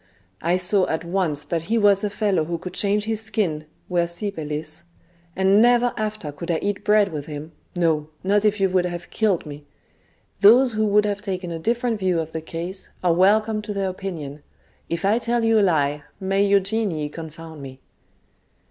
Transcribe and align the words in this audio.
I 0.41 0.57
saw 0.57 0.87
at 0.87 1.05
once 1.05 1.43
that 1.43 1.65
he 1.69 1.77
was 1.77 2.03
a 2.03 2.09
fellow 2.09 2.45
who 2.45 2.57
could 2.57 2.73
change 2.73 3.05
his 3.05 3.21
skin 3.21 3.65
(versipellis), 3.87 4.81
and 5.35 5.61
never 5.61 5.93
after 5.95 6.31
could 6.31 6.49
I 6.49 6.57
eat 6.59 6.83
bread 6.83 7.09
with 7.13 7.27
him, 7.27 7.51
no, 7.75 8.09
not 8.23 8.43
if 8.43 8.59
you 8.59 8.67
would 8.67 8.85
have 8.85 9.11
killed 9.11 9.45
me. 9.45 9.63
Those 10.39 10.73
who 10.73 10.87
would 10.87 11.05
have 11.05 11.21
taken 11.21 11.51
a 11.51 11.59
diflferent 11.59 11.99
view 11.99 12.19
of 12.19 12.31
the 12.31 12.41
case 12.41 12.89
are 13.03 13.13
welcome 13.13 13.61
to 13.61 13.75
their 13.75 13.89
opinion; 13.89 14.41
if 14.89 15.05
I 15.05 15.19
tell 15.19 15.45
you 15.45 15.59
a 15.59 15.61
lie, 15.61 16.01
may 16.19 16.43
your 16.47 16.61
genii 16.61 17.07
confound 17.09 17.61
me 17.61 17.79